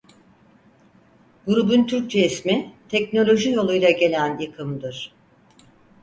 [1.47, 5.13] Grubun Türkçe ismi "Teknoloji Yoluyla Gelen Yıkım"'dır.